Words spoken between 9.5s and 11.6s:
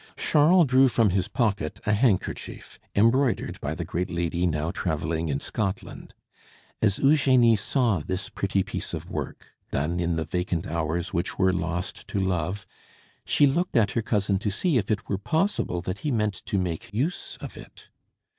done in the vacant hours which were